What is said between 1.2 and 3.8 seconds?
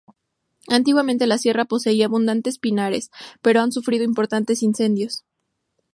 la sierra poseía abundantes pinares, pero han